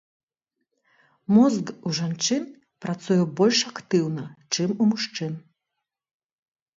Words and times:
Мозг 1.33 1.65
у 1.89 1.91
жанчын 1.97 2.47
працуе 2.85 3.17
больш 3.41 3.59
актыўна, 3.73 4.23
чым 4.57 4.69
у 4.81 4.89
мужчын. 4.93 5.33